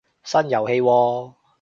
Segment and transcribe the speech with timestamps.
[0.23, 1.35] 新遊戲喎